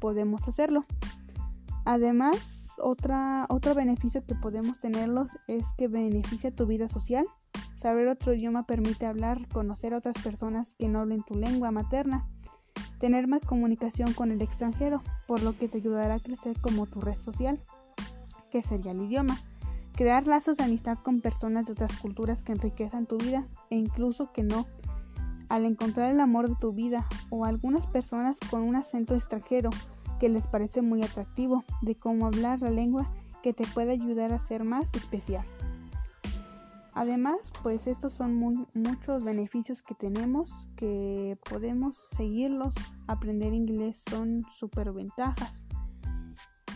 podemos 0.00 0.48
hacerlo. 0.48 0.84
Además, 1.84 2.65
otra, 2.78 3.46
otro 3.48 3.74
beneficio 3.74 4.24
que 4.24 4.34
podemos 4.34 4.78
tenerlos 4.78 5.36
es 5.48 5.72
que 5.76 5.88
beneficia 5.88 6.54
tu 6.54 6.66
vida 6.66 6.88
social. 6.88 7.26
Saber 7.74 8.08
otro 8.08 8.34
idioma 8.34 8.66
permite 8.66 9.06
hablar, 9.06 9.46
conocer 9.48 9.94
a 9.94 9.98
otras 9.98 10.16
personas 10.22 10.74
que 10.78 10.88
no 10.88 11.00
hablen 11.00 11.22
tu 11.22 11.34
lengua 11.34 11.70
materna. 11.70 12.28
tener 12.98 13.28
más 13.28 13.42
comunicación 13.42 14.14
con 14.14 14.32
el 14.32 14.40
extranjero, 14.40 15.02
por 15.26 15.42
lo 15.42 15.56
que 15.58 15.68
te 15.68 15.78
ayudará 15.78 16.14
a 16.14 16.18
crecer 16.18 16.58
como 16.62 16.86
tu 16.86 17.02
red 17.02 17.16
social, 17.16 17.62
que 18.50 18.62
sería 18.62 18.92
el 18.92 19.02
idioma. 19.02 19.38
Crear 19.96 20.26
lazos 20.26 20.56
de 20.56 20.64
amistad 20.64 20.98
con 20.98 21.20
personas 21.20 21.66
de 21.66 21.72
otras 21.72 21.92
culturas 21.98 22.42
que 22.42 22.52
enriquezan 22.52 23.06
tu 23.06 23.18
vida 23.18 23.46
e 23.70 23.76
incluso 23.76 24.32
que 24.32 24.42
no. 24.42 24.66
Al 25.48 25.64
encontrar 25.66 26.10
el 26.10 26.20
amor 26.20 26.48
de 26.48 26.56
tu 26.56 26.72
vida 26.72 27.06
o 27.30 27.44
algunas 27.44 27.86
personas 27.86 28.38
con 28.50 28.62
un 28.62 28.76
acento 28.76 29.14
extranjero 29.14 29.70
que 30.18 30.28
les 30.28 30.46
parece 30.46 30.82
muy 30.82 31.02
atractivo 31.02 31.64
de 31.82 31.94
cómo 31.96 32.26
hablar 32.26 32.60
la 32.60 32.70
lengua 32.70 33.10
que 33.42 33.52
te 33.52 33.66
puede 33.66 33.92
ayudar 33.92 34.32
a 34.32 34.40
ser 34.40 34.64
más 34.64 34.94
especial. 34.94 35.44
Además, 36.94 37.52
pues 37.62 37.86
estos 37.86 38.14
son 38.14 38.34
muchos 38.74 39.22
beneficios 39.22 39.82
que 39.82 39.94
tenemos 39.94 40.66
que 40.76 41.38
podemos 41.48 41.94
seguirlos. 41.94 42.74
Aprender 43.06 43.52
inglés 43.52 44.02
son 44.08 44.46
súper 44.56 44.92
ventajas. 44.92 45.62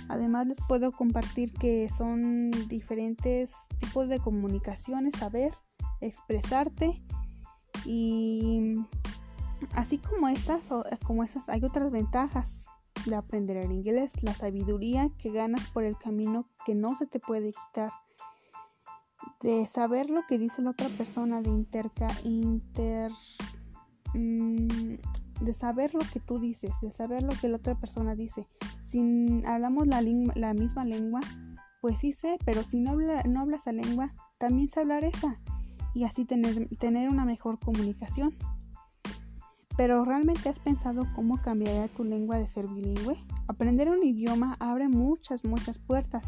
Además 0.08 0.46
les 0.46 0.58
puedo 0.68 0.92
compartir 0.92 1.54
que 1.54 1.88
son 1.88 2.50
diferentes 2.68 3.54
tipos 3.78 4.10
de 4.10 4.18
comunicaciones, 4.20 5.14
saber, 5.16 5.54
expresarte 6.02 7.02
y 7.86 8.74
así 9.72 9.98
como 9.98 10.28
estas, 10.28 10.68
como 11.06 11.24
estas 11.24 11.48
hay 11.48 11.64
otras 11.64 11.90
ventajas 11.90 12.66
de 13.06 13.16
aprender 13.16 13.56
el 13.56 13.72
inglés, 13.72 14.22
la 14.22 14.34
sabiduría 14.34 15.10
que 15.18 15.30
ganas 15.30 15.66
por 15.68 15.84
el 15.84 15.96
camino 15.96 16.48
que 16.64 16.74
no 16.74 16.94
se 16.94 17.06
te 17.06 17.20
puede 17.20 17.52
quitar 17.52 17.92
de 19.40 19.66
saber 19.66 20.10
lo 20.10 20.26
que 20.26 20.38
dice 20.38 20.62
la 20.62 20.70
otra 20.70 20.88
persona, 20.90 21.40
de 21.40 21.50
interca, 21.50 22.08
inter, 22.24 23.10
mm, 24.14 24.94
de 25.40 25.54
saber 25.54 25.94
lo 25.94 26.00
que 26.00 26.20
tú 26.20 26.38
dices, 26.38 26.72
de 26.82 26.90
saber 26.90 27.22
lo 27.22 27.32
que 27.40 27.48
la 27.48 27.56
otra 27.56 27.74
persona 27.74 28.14
dice. 28.14 28.46
Si 28.80 29.00
hablamos 29.46 29.86
la, 29.86 30.02
misma 30.52 30.84
lengua, 30.84 31.20
pues 31.80 32.00
sí 32.00 32.12
sé, 32.12 32.38
pero 32.44 32.64
si 32.64 32.80
no, 32.80 32.90
habla, 32.90 33.22
no 33.22 33.40
hablas 33.40 33.66
la 33.66 33.72
lengua, 33.72 34.14
también 34.38 34.68
sé 34.68 34.80
hablar 34.80 35.04
esa 35.04 35.40
y 35.94 36.04
así 36.04 36.24
tener, 36.26 36.68
tener 36.78 37.08
una 37.08 37.24
mejor 37.24 37.58
comunicación. 37.58 38.36
Pero 39.80 40.04
¿realmente 40.04 40.50
has 40.50 40.58
pensado 40.58 41.06
cómo 41.14 41.40
cambiaría 41.40 41.88
tu 41.88 42.04
lengua 42.04 42.38
de 42.38 42.46
ser 42.46 42.68
bilingüe? 42.68 43.16
Aprender 43.48 43.88
un 43.88 44.04
idioma 44.04 44.58
abre 44.60 44.88
muchas, 44.90 45.42
muchas 45.42 45.78
puertas. 45.78 46.22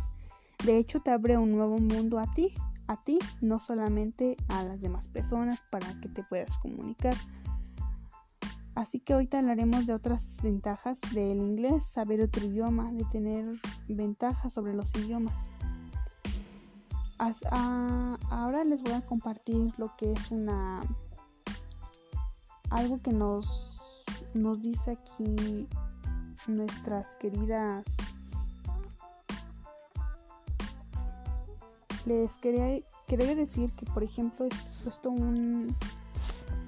De 0.64 0.78
hecho, 0.78 1.00
te 1.00 1.10
abre 1.10 1.36
un 1.36 1.52
nuevo 1.52 1.78
mundo 1.78 2.18
a 2.18 2.26
ti, 2.30 2.54
a 2.86 3.04
ti, 3.04 3.18
no 3.42 3.60
solamente 3.60 4.38
a 4.48 4.64
las 4.64 4.80
demás 4.80 5.06
personas 5.06 5.62
para 5.70 6.00
que 6.00 6.08
te 6.08 6.24
puedas 6.24 6.56
comunicar. 6.56 7.14
Así 8.74 9.00
que 9.00 9.14
hoy 9.14 9.26
te 9.26 9.36
hablaremos 9.36 9.86
de 9.86 9.92
otras 9.92 10.38
ventajas 10.42 10.98
del 11.12 11.36
inglés, 11.36 11.84
saber 11.84 12.22
otro 12.22 12.46
idioma, 12.46 12.90
de 12.90 13.04
tener 13.04 13.44
ventajas 13.86 14.54
sobre 14.54 14.72
los 14.72 14.94
idiomas. 14.94 15.50
ahora 17.18 18.64
les 18.64 18.82
voy 18.82 18.94
a 18.94 19.02
compartir 19.02 19.74
lo 19.76 19.94
que 19.98 20.10
es 20.10 20.30
una 20.30 20.82
algo 22.72 23.00
que 23.02 23.12
nos 23.12 24.04
nos 24.34 24.62
dice 24.62 24.92
aquí 24.92 25.68
nuestras 26.46 27.14
queridas 27.16 27.84
les 32.06 32.36
quería, 32.38 32.84
quería 33.06 33.34
decir 33.34 33.70
que, 33.72 33.86
por 33.86 34.02
ejemplo, 34.02 34.46
es 34.46 34.84
esto 34.86 35.10
un, 35.10 35.76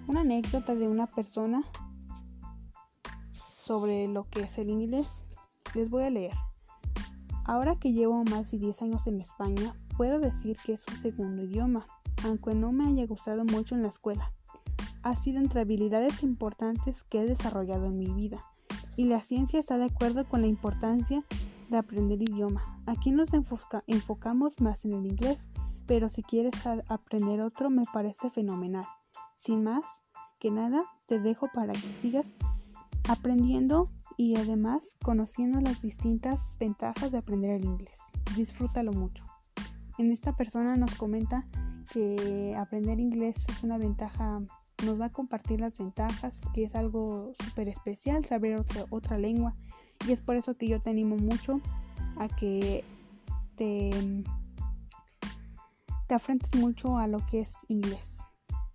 una 0.06 0.20
anécdota 0.20 0.74
de 0.74 0.88
una 0.88 1.06
persona 1.06 1.62
sobre 3.56 4.06
lo 4.08 4.24
que 4.24 4.42
es 4.42 4.58
el 4.58 4.70
inglés. 4.70 5.24
Les 5.74 5.90
voy 5.90 6.04
a 6.04 6.10
leer. 6.10 6.34
Ahora 7.46 7.76
que 7.76 7.92
llevo 7.92 8.22
más 8.24 8.52
de 8.52 8.58
10 8.58 8.82
años 8.82 9.06
en 9.06 9.20
España, 9.20 9.76
puedo 9.96 10.20
decir 10.20 10.56
que 10.64 10.74
es 10.74 10.86
un 10.88 10.98
segundo 10.98 11.42
idioma, 11.42 11.84
aunque 12.24 12.54
no 12.54 12.72
me 12.72 12.86
haya 12.86 13.06
gustado 13.06 13.44
mucho 13.44 13.74
en 13.74 13.82
la 13.82 13.88
escuela. 13.88 14.32
Ha 15.04 15.14
sido 15.16 15.38
entre 15.38 15.60
habilidades 15.60 16.22
importantes 16.22 17.04
que 17.04 17.20
he 17.20 17.26
desarrollado 17.26 17.86
en 17.86 17.98
mi 17.98 18.12
vida, 18.12 18.44
y 18.96 19.04
la 19.04 19.20
ciencia 19.20 19.60
está 19.60 19.78
de 19.78 19.84
acuerdo 19.84 20.26
con 20.26 20.40
la 20.40 20.46
importancia 20.46 21.24
de 21.70 21.76
aprender 21.76 22.22
idioma. 22.22 22.82
Aquí 22.86 23.10
nos 23.10 23.30
enfocamos 23.32 24.60
más 24.60 24.84
en 24.84 24.94
el 24.94 25.06
inglés, 25.06 25.48
pero 25.86 26.08
si 26.08 26.22
quieres 26.22 26.54
aprender 26.88 27.42
otro 27.42 27.68
me 27.70 27.82
parece 27.92 28.30
fenomenal. 28.30 28.86
Sin 29.36 29.62
más 29.62 30.02
que 30.38 30.50
nada, 30.50 30.84
te 31.06 31.20
dejo 31.20 31.48
para 31.52 31.74
que 31.74 31.92
sigas 32.00 32.34
aprendiendo 33.08 33.90
y 34.16 34.36
además 34.36 34.96
conociendo 35.02 35.60
las 35.60 35.82
distintas 35.82 36.56
ventajas 36.58 37.12
de 37.12 37.18
aprender 37.18 37.50
el 37.50 37.64
inglés. 37.64 38.00
Disfrútalo 38.36 38.92
mucho. 38.92 39.24
En 39.98 40.10
esta 40.10 40.34
persona 40.34 40.76
nos 40.76 40.94
comenta 40.94 41.46
que 41.92 42.56
aprender 42.58 42.98
inglés 42.98 43.46
es 43.48 43.62
una 43.62 43.76
ventaja, 43.76 44.40
nos 44.84 45.00
va 45.00 45.06
a 45.06 45.12
compartir 45.12 45.60
las 45.60 45.78
ventajas, 45.78 46.48
que 46.54 46.64
es 46.64 46.74
algo 46.74 47.32
súper 47.42 47.68
especial 47.68 48.24
saber 48.24 48.56
otra, 48.56 48.84
otra 48.90 49.18
lengua 49.18 49.54
y 50.06 50.12
es 50.12 50.20
por 50.20 50.36
eso 50.36 50.56
que 50.56 50.68
yo 50.68 50.80
te 50.80 50.90
animo 50.90 51.16
mucho 51.16 51.60
a 52.16 52.28
que 52.28 52.84
te, 53.56 54.24
te 56.06 56.14
afrentes 56.14 56.54
mucho 56.54 56.98
a 56.98 57.06
lo 57.06 57.24
que 57.26 57.40
es 57.40 57.56
inglés. 57.68 58.18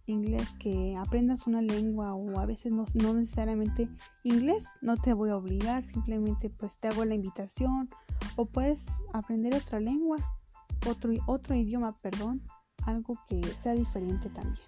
Inglés, 0.08 0.48
que 0.60 0.96
aprendas 0.98 1.46
una 1.46 1.62
lengua 1.62 2.16
o 2.16 2.39
a 2.39 2.46
veces 2.48 2.72
no, 2.72 2.86
no 2.96 3.13
necesariamente 3.13 3.88
inglés, 4.24 4.68
no 4.82 4.98
te 4.98 5.13
voy 5.13 5.30
a 5.30 5.38
obligar, 5.38 5.84
simplemente 5.84 6.50
pues 6.50 6.78
te 6.78 6.88
hago 6.88 7.06
la 7.06 7.13
invitación 7.13 7.89
o 8.36 8.46
puedes 8.46 9.01
aprender 9.13 9.54
otra 9.54 9.80
lengua, 9.80 10.18
otro, 10.88 11.12
otro 11.28 11.56
idioma, 11.56 11.96
perdón, 12.00 12.42
algo 12.86 13.20
que 13.28 13.39
sea 13.56 13.74
diferente 13.74 14.32
también. 14.32 14.66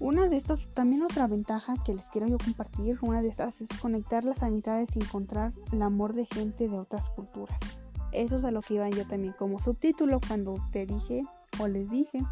Una 0.00 0.28
de 0.28 0.36
estas, 0.36 0.66
también 0.74 1.02
otra 1.02 1.28
ventaja 1.28 1.76
que 1.84 1.94
les 1.94 2.10
quiero 2.10 2.26
yo 2.26 2.36
compartir, 2.38 2.98
una 3.00 3.22
de 3.22 3.28
estas 3.28 3.60
es 3.60 3.68
conectar 3.80 4.24
las 4.24 4.42
amistades 4.42 4.96
y 4.96 4.98
encontrar 4.98 5.52
el 5.72 5.82
amor 5.82 6.14
de 6.14 6.26
gente 6.26 6.68
de 6.68 6.78
otras 6.78 7.10
culturas. 7.10 7.80
Eso 8.10 8.36
es 8.36 8.44
a 8.44 8.50
lo 8.50 8.60
que 8.60 8.74
iba 8.74 8.88
yo 8.90 9.06
también 9.06 9.34
como 9.38 9.60
subtítulo 9.60 10.20
cuando 10.26 10.56
te 10.72 10.84
dije 10.84 11.22
o 11.60 11.68
les 11.68 11.90
dije 11.90 12.24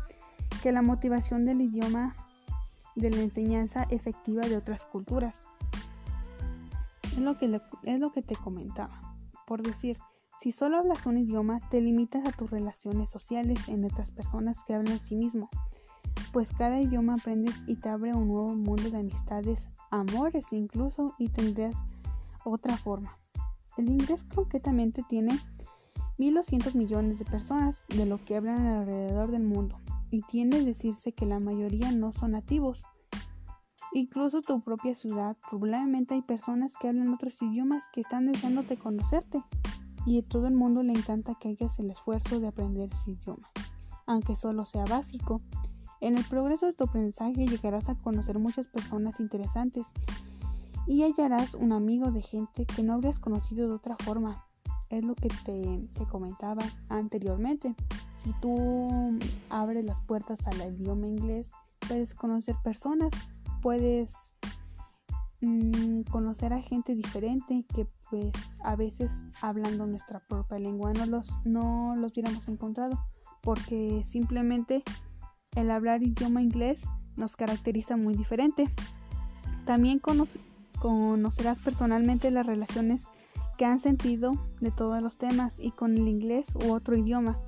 que 0.62 0.72
la 0.72 0.82
motivación 0.82 1.44
del 1.44 1.60
idioma 1.60 2.16
de 2.96 3.10
la 3.10 3.20
enseñanza 3.20 3.84
efectiva 3.90 4.46
de 4.46 4.56
otras 4.56 4.84
culturas. 4.84 5.48
Es 7.12 7.18
lo 7.18 7.38
que, 7.38 7.60
es 7.84 8.00
lo 8.00 8.10
que 8.10 8.22
te 8.22 8.34
comentaba. 8.34 9.00
Por 9.46 9.62
decir, 9.62 9.98
si 10.36 10.50
solo 10.50 10.78
hablas 10.78 11.06
un 11.06 11.18
idioma, 11.18 11.60
te 11.60 11.80
limitas 11.80 12.26
a 12.26 12.32
tus 12.32 12.50
relaciones 12.50 13.08
sociales 13.08 13.68
en 13.68 13.84
otras 13.84 14.10
personas 14.10 14.64
que 14.64 14.74
hablan 14.74 15.00
sí 15.00 15.14
mismo 15.14 15.48
pues 16.32 16.50
cada 16.52 16.80
idioma 16.80 17.14
aprendes 17.14 17.64
y 17.66 17.76
te 17.76 17.90
abre 17.90 18.14
un 18.14 18.28
nuevo 18.28 18.54
mundo 18.54 18.90
de 18.90 18.98
amistades, 18.98 19.68
amores 19.90 20.52
incluso, 20.52 21.14
y 21.18 21.28
tendrás 21.28 21.76
otra 22.44 22.76
forma. 22.76 23.18
El 23.76 23.88
inglés 23.88 24.24
concretamente 24.34 25.04
tiene 25.08 25.38
1.200 26.18 26.74
millones 26.74 27.18
de 27.18 27.24
personas 27.24 27.86
de 27.88 28.06
lo 28.06 28.22
que 28.24 28.36
hablan 28.36 28.66
alrededor 28.66 29.30
del 29.30 29.42
mundo, 29.42 29.78
y 30.10 30.22
tiende 30.22 30.58
a 30.58 30.64
decirse 30.64 31.12
que 31.12 31.26
la 31.26 31.38
mayoría 31.38 31.92
no 31.92 32.12
son 32.12 32.32
nativos. 32.32 32.82
Incluso 33.92 34.40
tu 34.40 34.62
propia 34.62 34.94
ciudad, 34.94 35.36
probablemente 35.50 36.14
hay 36.14 36.22
personas 36.22 36.76
que 36.76 36.88
hablan 36.88 37.12
otros 37.12 37.40
idiomas 37.42 37.84
que 37.92 38.00
están 38.00 38.26
deseándote 38.26 38.78
conocerte, 38.78 39.42
y 40.06 40.18
a 40.18 40.22
todo 40.22 40.48
el 40.48 40.54
mundo 40.54 40.82
le 40.82 40.92
encanta 40.92 41.34
que 41.38 41.50
hagas 41.50 41.78
el 41.78 41.90
esfuerzo 41.90 42.40
de 42.40 42.48
aprender 42.48 42.92
su 42.92 43.10
idioma, 43.10 43.50
aunque 44.06 44.34
solo 44.34 44.64
sea 44.64 44.84
básico. 44.84 45.40
En 46.02 46.18
el 46.18 46.24
progreso 46.24 46.66
de 46.66 46.72
tu 46.72 46.82
aprendizaje 46.82 47.46
llegarás 47.46 47.88
a 47.88 47.94
conocer 47.94 48.40
muchas 48.40 48.66
personas 48.66 49.20
interesantes 49.20 49.86
y 50.88 51.04
hallarás 51.04 51.54
un 51.54 51.70
amigo 51.70 52.10
de 52.10 52.20
gente 52.20 52.66
que 52.66 52.82
no 52.82 52.94
habrías 52.94 53.20
conocido 53.20 53.68
de 53.68 53.74
otra 53.74 53.96
forma. 53.96 54.44
Es 54.90 55.04
lo 55.04 55.14
que 55.14 55.28
te, 55.44 55.88
comentaba 56.06 56.64
anteriormente. 56.88 57.76
Si 58.14 58.32
tú 58.40 59.16
abres 59.48 59.84
las 59.84 60.00
puertas 60.00 60.44
al 60.48 60.74
idioma 60.74 61.06
inglés, 61.06 61.52
puedes 61.86 62.14
conocer 62.16 62.56
personas, 62.64 63.12
puedes 63.62 64.34
mm, 65.40 66.02
conocer 66.10 66.52
a 66.52 66.60
gente 66.60 66.96
diferente 66.96 67.64
que 67.72 67.86
pues 68.10 68.58
a 68.64 68.74
veces 68.74 69.24
hablando 69.40 69.86
nuestra 69.86 70.18
propia 70.26 70.58
lengua 70.58 70.92
no 70.94 71.06
los, 71.06 71.38
no 71.44 71.94
los 71.94 72.10
hubiéramos 72.10 72.48
encontrado 72.48 72.98
porque 73.40 74.02
simplemente 74.04 74.82
el 75.54 75.70
hablar 75.70 76.02
idioma 76.02 76.42
inglés 76.42 76.82
nos 77.16 77.36
caracteriza 77.36 77.96
muy 77.96 78.14
diferente. 78.14 78.72
También 79.64 80.00
conocerás 80.00 81.58
personalmente 81.58 82.30
las 82.30 82.46
relaciones 82.46 83.08
que 83.58 83.64
han 83.64 83.80
sentido 83.80 84.32
de 84.60 84.70
todos 84.70 85.02
los 85.02 85.18
temas 85.18 85.58
y 85.58 85.70
con 85.70 85.96
el 85.96 86.08
inglés 86.08 86.54
u 86.56 86.72
otro 86.72 86.96
idioma. 86.96 87.38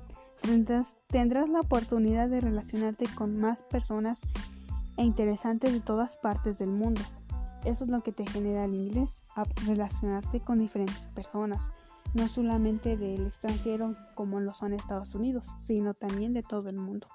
Tendrás, 0.41 0.97
tendrás 1.07 1.49
la 1.49 1.61
oportunidad 1.61 2.29
de 2.29 2.41
relacionarte 2.41 3.07
con 3.15 3.37
más 3.39 3.63
personas 3.63 4.21
e 4.97 5.03
interesantes 5.03 5.73
de 5.73 5.81
todas 5.81 6.15
partes 6.17 6.59
del 6.59 6.69
mundo. 6.69 7.01
Eso 7.65 7.83
es 7.83 7.89
lo 7.89 8.01
que 8.01 8.11
te 8.11 8.27
genera 8.27 8.65
el 8.65 8.75
inglés, 8.75 9.23
a 9.35 9.45
relacionarte 9.65 10.39
con 10.39 10.59
diferentes 10.59 11.07
personas, 11.07 11.71
no 12.13 12.27
solamente 12.27 12.95
del 12.95 13.25
extranjero 13.25 13.95
como 14.13 14.39
lo 14.39 14.53
son 14.53 14.73
Estados 14.73 15.15
Unidos, 15.15 15.51
sino 15.59 15.95
también 15.95 16.33
de 16.33 16.43
todo 16.43 16.69
el 16.69 16.77
mundo. 16.77 17.07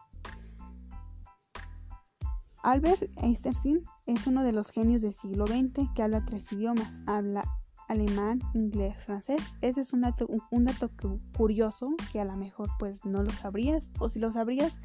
Albert 2.63 3.11
Einstein 3.17 3.83
es 4.07 4.27
uno 4.27 4.45
de 4.45 4.53
los 4.53 4.71
genios 4.71 5.03
del 5.03 5.15
siglo 5.15 5.47
XX 5.47 5.89
que 5.95 6.03
habla 6.03 6.25
tres 6.25 6.53
idiomas. 6.53 7.03
Habla 7.07 7.45
alemán, 7.89 8.41
inglés, 8.55 9.03
francés. 9.05 9.41
Ese 9.63 9.81
es 9.81 9.93
un 9.93 10.03
dato, 10.03 10.29
un 10.51 10.65
dato 10.65 10.91
curioso 11.37 11.95
que 12.13 12.21
a 12.21 12.25
lo 12.25 12.37
mejor 12.37 12.69
pues 12.79 13.05
no 13.05 13.23
lo 13.23 13.33
sabrías 13.33 13.91
o 13.99 14.09
si 14.09 14.19
lo 14.21 14.31
sabrías 14.33 14.81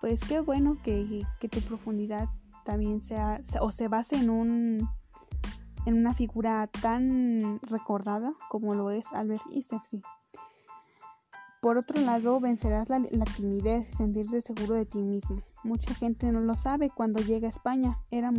pues 0.00 0.20
qué 0.20 0.40
bueno 0.40 0.76
que, 0.82 1.24
que 1.40 1.48
tu 1.48 1.60
profundidad 1.60 2.28
también 2.64 3.02
sea 3.02 3.40
o 3.60 3.70
se 3.70 3.88
base 3.88 4.16
en 4.16 4.30
un 4.30 4.88
en 5.86 5.94
una 5.94 6.14
figura 6.14 6.68
tan 6.68 7.58
recordada 7.62 8.32
como 8.48 8.74
lo 8.74 8.90
es 8.90 9.06
Albert 9.12 9.42
Einstein. 9.52 10.02
Por 11.62 11.78
otro 11.78 12.00
lado, 12.00 12.40
vencerás 12.40 12.88
la, 12.90 13.24
timidez 13.36 13.88
y 13.88 13.96
sentirte 13.98 14.40
seguro 14.40 14.74
de 14.74 14.84
ti 14.84 14.98
mismo. 14.98 15.44
Mucha 15.62 15.94
gente 15.94 16.32
no 16.32 16.40
lo 16.40 16.56
sabe 16.56 16.90
cuando 16.90 17.20
llega 17.20 17.46
a 17.46 17.50
España. 17.50 18.00
Era, 18.10 18.32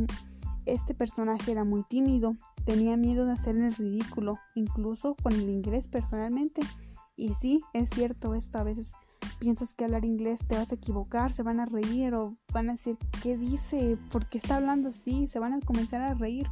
este 0.66 0.94
personaje 0.94 1.54
era 1.54 1.64
muy 1.64 1.84
tímido, 1.84 2.36
tenía 2.66 2.98
miedo 2.98 3.26
de 3.26 3.32
hacer 3.32 3.56
el 3.56 3.74
ridículo, 3.74 4.40
incluso 4.56 5.16
con 5.24 5.32
el 5.32 5.50
inglés 5.50 5.88
personalmente. 5.88 6.64
Y 7.16 7.34
sí, 7.36 7.62
es 7.72 7.92
cierto 7.92 8.36
esto, 8.36 8.58
a 8.58 8.66
veces 8.66 8.92
piensas 9.40 9.74
que 9.74 9.86
hablar 9.86 10.04
inglés 10.04 10.42
te 10.46 10.58
vas 10.58 10.74
a 10.74 10.76
equivocar, 10.76 11.32
se 11.32 11.44
van 11.44 11.62
a 11.62 11.66
reír 11.66 12.14
o 12.16 12.36
van 12.52 12.68
a 12.68 12.74
decir, 12.74 12.98
¿qué 13.22 13.38
dice? 13.38 13.98
¿Por 14.12 14.28
qué 14.28 14.38
está 14.38 14.58
hablando 14.58 14.90
así? 14.90 15.30
Se 15.30 15.40
van 15.40 15.54
a 15.54 15.62
comenzar 15.62 16.02
a 16.02 16.14
reír. 16.14 16.50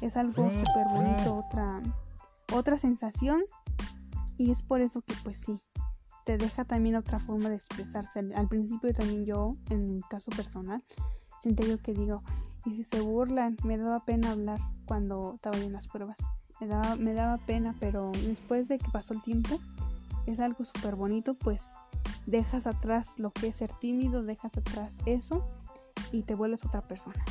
Es 0.00 0.16
algo 0.16 0.48
súper 0.52 0.86
bonito, 0.88 1.34
otra, 1.34 1.82
otra 2.52 2.78
sensación. 2.78 3.42
Y 4.38 4.52
es 4.52 4.62
por 4.62 4.80
eso 4.82 5.02
que 5.02 5.14
pues 5.24 5.38
sí, 5.38 5.60
te 6.26 6.38
deja 6.38 6.64
también 6.64 6.96
otra 6.96 7.20
forma 7.20 7.48
de 7.48 7.54
expresarse. 7.54 8.18
Al 8.34 8.48
principio 8.48 8.92
también 8.92 9.24
yo, 9.24 9.52
en 9.70 9.94
mi 9.94 10.02
caso 10.02 10.32
personal, 10.32 10.82
sentía 11.40 11.68
yo 11.68 11.78
que 11.78 11.94
digo, 11.94 12.24
y 12.64 12.74
si 12.74 12.82
se 12.82 13.00
burlan, 13.00 13.56
me 13.62 13.78
daba 13.78 14.04
pena 14.04 14.32
hablar 14.32 14.58
cuando 14.86 15.34
estaba 15.36 15.56
en 15.56 15.72
las 15.72 15.86
pruebas. 15.86 16.16
Me 16.60 16.66
daba, 16.66 16.96
me 16.96 17.14
daba 17.14 17.36
pena, 17.36 17.76
pero 17.78 18.10
después 18.26 18.66
de 18.66 18.78
que 18.78 18.90
pasó 18.90 19.14
el 19.14 19.22
tiempo, 19.22 19.60
es 20.26 20.40
algo 20.40 20.64
súper 20.64 20.96
bonito, 20.96 21.34
pues 21.34 21.76
dejas 22.26 22.66
atrás 22.66 23.20
lo 23.20 23.30
que 23.30 23.46
es 23.46 23.56
ser 23.56 23.70
tímido, 23.78 24.24
dejas 24.24 24.56
atrás 24.56 24.98
eso 25.06 25.46
y 26.10 26.24
te 26.24 26.34
vuelves 26.34 26.64
otra 26.64 26.88
persona. 26.88 27.24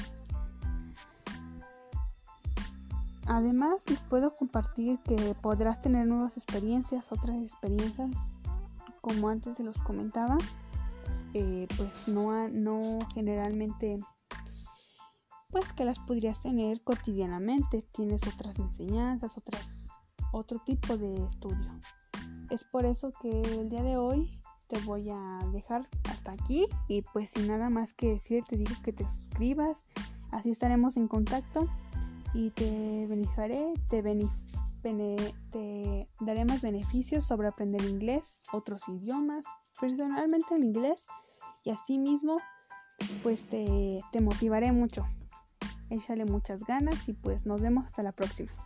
Además, 3.28 3.84
les 3.90 4.00
puedo 4.00 4.38
compartir 4.38 5.00
que 5.00 5.36
podrás 5.42 5.82
tener 5.82 6.08
nuevas 6.08 6.38
experiencias, 6.38 7.12
otras 7.12 7.36
experiencias 7.42 8.38
como 9.06 9.30
antes 9.30 9.58
se 9.58 9.64
los 9.64 9.78
comentaba, 9.82 10.36
eh, 11.36 11.68
pues 11.78 12.08
no, 12.08 12.50
no 12.50 12.98
generalmente, 13.14 14.00
pues 15.52 15.74
que 15.74 15.86
las 15.86 16.00
podrías 16.00 16.42
tener 16.42 16.82
cotidianamente. 16.82 17.86
Tienes 17.94 18.26
otras 18.26 18.58
enseñanzas, 18.58 19.38
otras, 19.38 19.90
otro 20.32 20.58
tipo 20.66 20.98
de 20.98 21.24
estudio. 21.24 21.80
Es 22.50 22.64
por 22.64 22.88
eso 22.88 23.12
que 23.22 23.42
el 23.42 23.70
día 23.70 23.84
de 23.84 23.96
hoy 23.96 24.42
te 24.70 24.80
voy 24.80 25.12
a 25.12 25.48
dejar 25.54 25.88
hasta 26.10 26.32
aquí 26.32 26.66
y 26.88 27.04
pues 27.14 27.30
sin 27.30 27.48
nada 27.48 27.70
más 27.70 27.94
que 27.94 28.10
decir 28.10 28.44
te 28.44 28.58
digo 28.58 28.74
que 28.84 28.92
te 28.92 29.08
suscribas, 29.08 29.86
así 30.32 30.50
estaremos 30.50 30.98
en 30.98 31.08
contacto 31.08 31.70
y 32.34 32.50
te 32.50 33.06
beneficiaré, 33.06 33.76
te 33.88 34.02
beneficiaré 34.02 34.65
te 34.94 36.10
daré 36.20 36.46
más 36.46 36.62
beneficios 36.62 37.26
sobre 37.26 37.48
aprender 37.48 37.84
inglés, 37.84 38.40
otros 38.52 38.88
idiomas, 38.88 39.46
personalmente 39.80 40.56
el 40.56 40.64
inglés 40.64 41.06
y 41.64 41.72
asimismo 41.72 42.38
pues 43.24 43.46
te, 43.46 44.02
te 44.12 44.22
motivaré 44.22 44.72
mucho. 44.72 45.06
Échale 45.90 46.26
muchas 46.26 46.64
ganas 46.64 47.08
y 47.10 47.14
pues 47.14 47.46
nos 47.46 47.62
vemos 47.62 47.86
hasta 47.86 48.04
la 48.04 48.12
próxima. 48.12 48.65